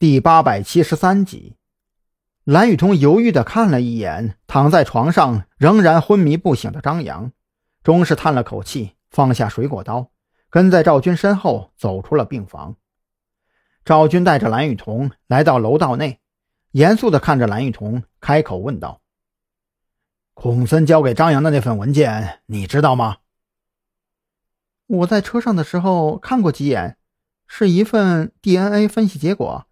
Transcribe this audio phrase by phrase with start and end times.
[0.00, 1.54] 第八百七十三集，
[2.42, 7.30] 蓝雨桐犹豫地看了一眼躺在床上仍然昏迷不醒的张扬，
[7.84, 10.10] 终是叹了口气，放下水果刀，
[10.50, 12.76] 跟在赵军身后走出了病房。
[13.84, 16.20] 赵军带着蓝雨桐来到楼道内，
[16.72, 19.00] 严肃地看着蓝雨桐，开口问道
[20.34, 23.18] ：“孔森交给张扬的那份文件，你知道吗？”
[24.86, 26.98] 我在车上的时候看过几眼，
[27.46, 29.66] 是一份 DNA 分析结果。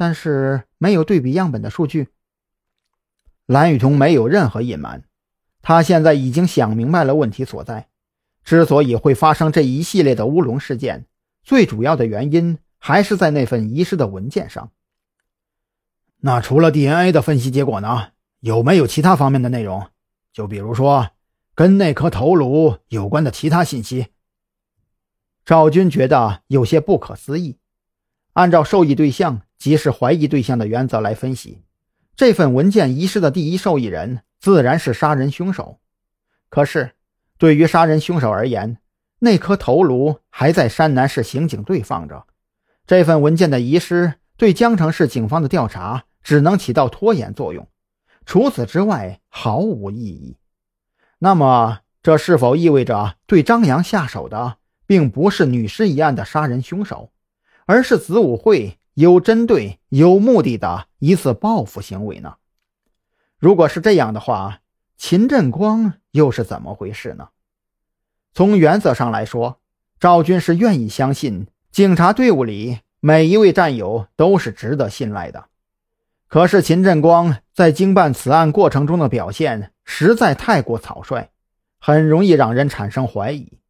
[0.00, 2.08] 但是没有对比样本的数据。
[3.44, 5.04] 蓝雨桐没有任何隐瞒，
[5.60, 7.90] 他现在已经想明白了问题所在。
[8.42, 11.04] 之所以会发生这一系列的乌龙事件，
[11.42, 14.72] 最主要的原因还是在那份遗失的文件上。
[16.20, 18.12] 那除了 DNA 的分析结果呢？
[18.40, 19.86] 有没有其他方面的内容？
[20.32, 21.10] 就比如说
[21.54, 24.06] 跟那颗头颅有关的其他信息？
[25.44, 27.58] 赵军觉得有些不可思议。
[28.32, 29.42] 按照受益对象。
[29.60, 31.62] 即是怀疑对象的原则来分析，
[32.16, 35.78] 这份文件遗失的第一受益人自然是杀人凶手。
[36.48, 36.92] 可是，
[37.36, 38.78] 对于杀人凶手而言，
[39.18, 42.26] 那颗头颅还在山南市刑警队放着，
[42.86, 47.68] 这份文件的遗失对江城市警方的调查只能起到拖延作用，
[48.24, 50.38] 除此之外毫无意义。
[51.18, 57.12] 那么，这是否意味着对张扬下手的并不是女尸一案的杀人凶手，
[57.66, 58.78] 而是子午会？
[59.00, 62.34] 有针对、有目的的一次报复行为呢？
[63.38, 64.60] 如果是这样的话，
[64.98, 67.30] 秦振光又是怎么回事呢？
[68.34, 69.58] 从原则上来说，
[69.98, 75.46] 赵军是愿意相信警察队伍里每一位战友都是值得信赖的。
[76.28, 81.30] 可是秦振光在经办此案过程中的表现实在太过草率，
[81.78, 83.60] 很容易让人产生怀疑。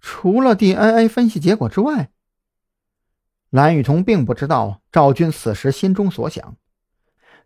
[0.00, 2.10] 除了 DNA 分析结果之外。
[3.50, 6.56] 蓝雨桐并不知道赵军此时心中所想，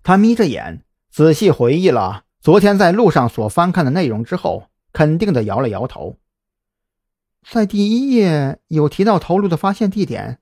[0.02, 6.18] 他眯着眼，仔细回忆了昨天在路上所翻看的内容之后，肯定的摇了摇头。
[7.50, 10.40] 在第一页有提到头颅的发现地点，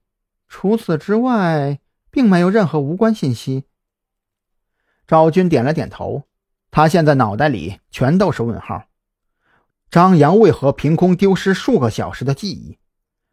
[0.49, 1.79] 除此之外，
[2.11, 3.65] 并没有任何无关信息。
[5.07, 6.25] 赵军点了点头，
[6.73, 8.85] 他现在脑袋里全都是问号。
[9.91, 12.79] 张扬为何凭空丢失数个小时的记忆？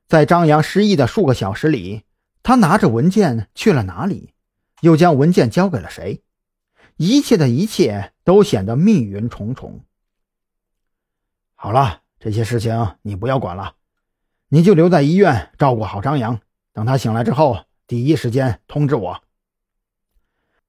[0.07, 2.03] 在张扬失忆的数个小时里？
[2.49, 4.33] 他拿着文件去了哪里？
[4.81, 6.23] 又将文件交给了谁？
[6.97, 9.85] 一切的一切都显得密云重重。
[11.53, 13.75] 好了，这些事情你不要管了，
[14.47, 16.39] 你就留在医院照顾好张扬。
[16.73, 19.21] 等他醒来之后，第一时间通知我。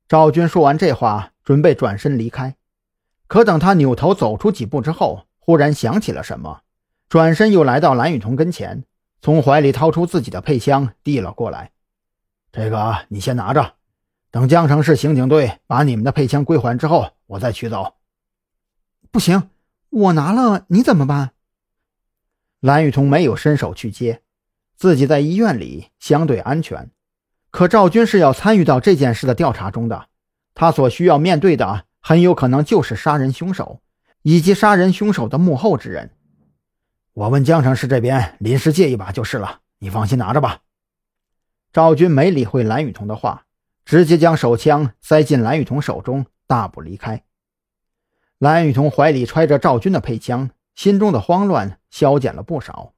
[0.06, 2.56] 赵军说完这话，准备转身离开，
[3.26, 6.60] 可等他扭头走出几步之后，忽然想起了什么，
[7.08, 8.84] 转身又来到蓝雨桐跟前。
[9.22, 11.72] 从怀里掏出自己的配枪，递了过来。
[12.52, 13.74] 这个你先拿着，
[14.30, 17.94] 等江城市刑警队把你们的配枪归还之后，我再取走。
[19.10, 19.50] 不行，
[19.90, 21.32] 我拿了你怎么办？
[22.60, 24.22] 蓝雨桐没有伸手去接，
[24.76, 26.90] 自己在医院里相对安全。
[27.50, 30.08] 可赵军是要参与到这件事的调查中的，
[30.54, 33.80] 他所需要面对的很有可能就是杀人凶手，
[34.22, 36.10] 以及杀人凶手的幕后之人。
[37.20, 40.62] 我问江城市这边临时借一把就是了，你放心拿着吧。
[41.70, 43.44] 赵军没理会蓝雨桐的话，
[43.84, 47.22] 直接将手枪塞进蓝雨桐手中，大步离开。
[48.38, 52.94] 蓝雨桐怀里揣着赵军的配枪，心中的慌乱消减了不少。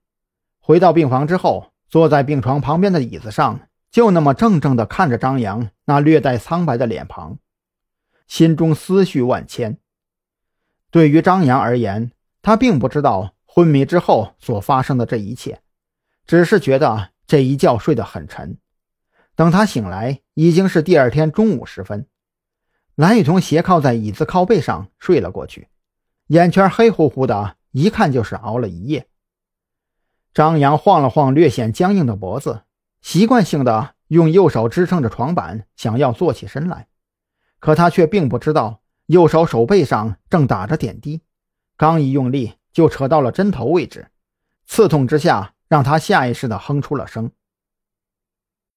[0.61, 7.39] 回到病房之后，坐在病床旁边的椅子上，就那么怔怔地看着张扬那略带苍白的脸庞，
[8.29, 9.79] 心中思绪万千。
[10.93, 13.35] 对于张扬而言，他并不知道。
[13.55, 15.61] 昏迷之后所发生的这一切，
[16.27, 18.57] 只是觉得这一觉睡得很沉。
[19.35, 22.07] 等他醒来，已经是第二天中午时分。
[22.95, 25.69] 蓝雨桐斜靠在椅子靠背上睡了过去，
[26.29, 29.07] 眼圈黑乎乎的，一看就是熬了一夜。
[30.33, 32.63] 张扬晃了晃略显僵硬的脖子，
[33.03, 36.89] 习惯性的用右手支撑着床板，想要坐起身来，
[37.61, 41.21] 可他却并不知道右手手背上正打着点滴，
[41.77, 42.55] 刚一用力。
[42.73, 44.09] 就扯到了针头位置，
[44.67, 47.31] 刺痛之下，让他下意识地哼出了声。